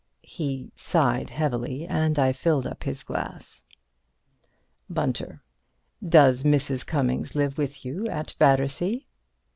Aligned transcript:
(He 0.23 0.71
sighed 0.75 1.29
heavily, 1.29 1.85
and 1.85 2.17
I 2.17 2.33
filled 2.33 2.65
up 2.65 2.85
his 2.85 3.03
glass.) 3.03 3.63
Bunter: 4.89 5.43
Does 6.03 6.41
Mrs. 6.41 6.83
Cummings 6.83 7.35
live 7.35 7.55
with 7.59 7.85
you 7.85 8.07
at 8.07 8.33
Battersea? 8.39 9.05